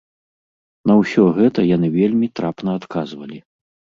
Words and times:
На 0.91 0.95
ўсё 1.01 1.25
гэта 1.37 1.65
яны 1.75 1.87
вельмі 1.97 2.27
трапна 2.39 2.69
адказвалі. 2.79 3.39